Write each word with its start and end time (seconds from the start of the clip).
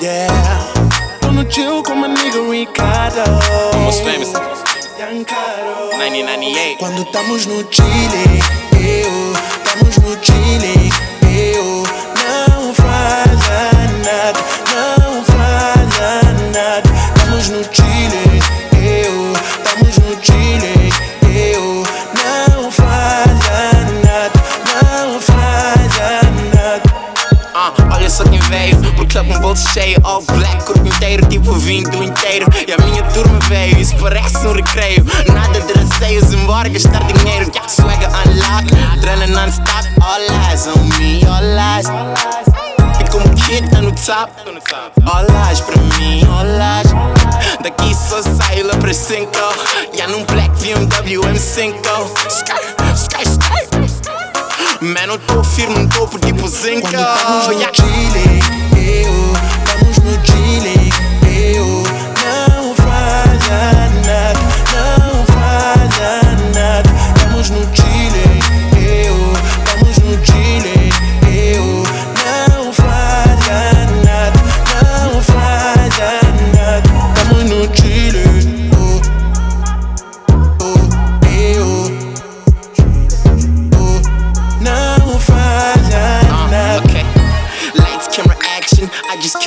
Giancarlo. 0.00 0.90
Most 3.84 4.02
famous. 4.04 4.32
Giancarlo. 4.96 5.90
1998. 5.98 6.78
Quando 6.78 7.02
estamos 7.02 7.46
no 7.46 7.64
Chile, 7.72 8.40
eu, 8.74 9.32
estamos 9.64 9.96
no 9.98 10.16
Chile, 10.24 10.92
eu, 11.22 11.82
não 12.14 12.74
falha 12.74 13.70
nada, 14.04 14.40
não 14.74 15.24
falha 15.24 16.22
nada. 16.52 16.90
Estamos 17.16 17.48
no 17.48 17.64
Chile, 17.74 18.42
eu, 18.74 19.32
estamos 19.64 19.98
no 19.98 20.24
Chile, 20.24 20.92
eu, 21.36 21.82
não 22.14 22.70
falha 22.70 23.72
nada, 24.04 24.38
não 24.64 25.20
falha 25.20 26.22
nada. 26.54 26.88
Ah, 27.54 27.72
olha 27.94 28.08
só 28.08 28.22
quem 28.24 28.38
veio, 28.40 28.76
o 29.08 29.10
clube 29.10 29.36
um 29.36 29.40
bolso 29.40 29.68
cheio, 29.72 29.98
all 30.04 30.22
black, 30.22 30.64
corpo 30.64 30.86
inteiro, 30.86 31.26
tipo 31.26 31.52
vinho 31.54 31.88
do 31.90 32.04
inteiro. 32.04 32.46
E 32.66 32.72
a 32.72 32.78
minha 32.84 33.02
turma 33.04 33.38
veio, 33.48 33.78
isso 33.78 33.96
parece 33.96 34.46
um 34.46 34.52
recreio. 34.52 35.04
Nada 35.32 35.60
de 35.60 35.72
receios, 35.72 36.32
embora 36.32 36.68
gastar 36.68 37.02
dinheiro. 37.04 37.50
Yeah, 37.54 37.68
swagger 37.68 38.08
unlock, 38.08 39.00
drena 39.00 39.26
non-stop, 39.28 39.88
all 40.02 40.50
eyes 40.50 40.66
on 40.66 40.84
me, 40.98 41.24
all 41.26 41.42
eyes. 41.42 41.86
E 43.00 43.10
como 43.10 43.28
kid 43.34 43.68
tá 43.70 43.80
no 43.80 43.92
top, 43.92 44.30
all 45.06 45.26
eyes 45.48 45.60
pra 45.60 45.80
mim, 45.98 46.22
all 46.30 46.46
eyes. 46.46 46.92
Daqui 47.62 47.94
só 47.94 48.22
saio 48.22 48.66
lá 48.66 48.76
pra 48.76 48.92
5, 48.92 49.30
já 49.94 50.06
num 50.06 50.24
black 50.24 50.50
BMW 50.60 51.20
M5. 51.22 51.74
Sky, 52.28 52.52
sky, 52.94 53.22
sky. 53.22 53.78
Man, 54.80 55.06
eu 55.08 55.18
tô 55.18 55.42
firme 55.42 55.78
no 55.78 55.88
topo 55.88 56.18
tipo 56.18 56.46
zinco. 56.46 56.82
Quando 56.82 57.00
estamos 57.00 57.46
no 57.46 57.52
Yeah. 57.52 57.74
Chile, 57.74 58.57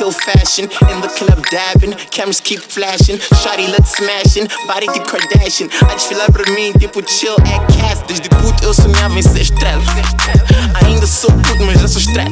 kill 0.02 0.12
fashion. 0.12 0.66
In 0.90 0.98
the 1.02 1.10
club 1.16 1.46
dabbing, 1.54 1.94
cameras 2.10 2.42
keep 2.42 2.60
flashing. 2.60 3.18
Shawty, 3.42 3.70
let's 3.70 3.94
smashing. 3.96 4.48
Body 4.66 4.88
tipo 4.88 5.06
Kardashian. 5.06 5.70
A 5.88 5.94
desfilar 5.94 6.32
pra 6.32 6.44
mim, 6.54 6.74
tipo 6.74 7.08
chill, 7.08 7.36
é 7.46 7.60
cast. 7.72 8.04
Desde 8.08 8.28
puto 8.30 8.64
eu 8.64 8.74
sonhava 8.74 9.20
em 9.20 9.22
ser 9.22 9.42
estrela. 9.42 9.84
Ainda 10.86 11.06
sou 11.06 11.32
puto, 11.32 11.64
mas 11.66 11.80
já 11.80 11.88
sou 11.88 12.02
estrela. 12.02 12.32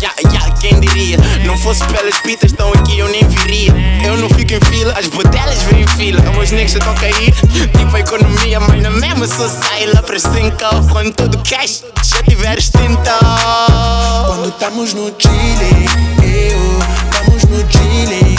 Yeah, 0.00 0.14
yeah, 0.30 0.54
quem 0.60 0.78
diria? 0.78 1.16
Não 1.44 1.56
fosse 1.58 1.84
pelas 1.86 2.16
pitas, 2.18 2.52
estão 2.52 2.70
aqui 2.72 2.98
eu 2.98 3.08
nem 3.08 3.26
viria. 3.26 3.74
Eu 4.06 4.16
não 4.18 4.28
fico 4.28 4.52
em 4.52 4.60
fila, 4.70 4.92
as 4.96 5.08
botelhas 5.08 5.62
vêm 5.62 5.82
em 5.82 5.88
fila. 5.88 6.20
Meus 6.32 6.52
negros 6.52 6.72
já 6.72 6.78
estão 6.78 6.92
a 6.92 6.96
cair. 6.96 7.34
Tipo 7.76 7.96
a 7.96 8.00
economia, 8.00 8.60
mas 8.60 8.80
na 8.80 8.90
mesma 8.90 9.26
só 9.26 9.48
sai 9.48 9.86
lá 9.86 10.00
para 10.00 10.18
5. 10.18 10.56
Quando 10.92 11.12
todo 11.12 11.38
cash 11.38 11.82
já 12.04 12.22
tiver 12.22 12.56
extinto. 12.56 13.10
Quando 14.26 14.48
estamos 14.48 14.94
no 14.94 15.12
Chile, 15.18 16.13
eu, 17.54 17.60
estamos 17.60 17.62
no 17.62 17.70
Chile, 17.70 18.20
eu, 18.20 18.33